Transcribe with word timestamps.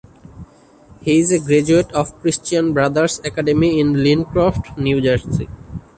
He 1.03 1.19
is 1.19 1.31
a 1.31 1.37
graduate 1.37 1.91
of 1.91 2.19
Christian 2.21 2.73
Brothers 2.73 3.19
Academy 3.23 3.79
in 3.79 3.93
Lincroft, 3.93 4.75
New 4.75 4.99
Jersey. 4.99 5.47